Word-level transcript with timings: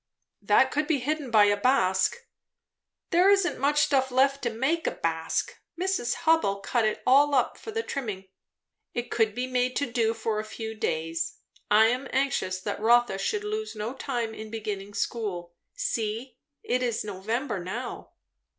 "That 0.41 0.71
could 0.71 0.87
be 0.87 0.97
hidden 0.97 1.29
by 1.29 1.45
a 1.45 1.55
basque." 1.55 2.15
"There 3.11 3.29
isn't 3.29 3.59
much 3.59 3.81
stuff 3.81 4.09
left 4.09 4.41
to 4.41 4.49
make 4.49 4.87
a 4.87 4.91
basque. 4.91 5.59
Miss 5.77 6.01
Hubbell 6.25 6.59
cut 6.63 6.85
it 6.85 7.03
all 7.05 7.35
up 7.35 7.55
for 7.55 7.69
the 7.69 7.83
trimming." 7.83 8.27
"It 8.95 9.11
could 9.11 9.35
be 9.35 9.45
made 9.45 9.75
to 9.75 9.85
do 9.91 10.15
for 10.15 10.39
a 10.39 10.43
few 10.43 10.73
days. 10.73 11.37
I 11.69 11.85
am 11.85 12.07
anxious 12.11 12.59
that 12.61 12.79
Rotha 12.79 13.19
should 13.19 13.43
lose 13.43 13.75
no 13.75 13.93
time 13.93 14.33
in 14.33 14.49
beginning 14.49 14.95
school. 14.95 15.53
See, 15.75 16.39
it 16.63 16.81
is 16.81 17.03
November 17.03 17.59
now." 17.63 18.13